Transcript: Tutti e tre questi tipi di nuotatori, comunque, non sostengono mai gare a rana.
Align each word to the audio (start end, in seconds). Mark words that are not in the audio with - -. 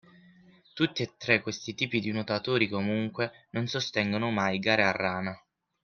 Tutti 0.73 1.03
e 1.03 1.13
tre 1.15 1.41
questi 1.43 1.75
tipi 1.75 1.99
di 1.99 2.09
nuotatori, 2.11 2.67
comunque, 2.67 3.45
non 3.51 3.67
sostengono 3.67 4.31
mai 4.31 4.57
gare 4.57 4.83
a 4.83 4.89
rana. 4.91 5.39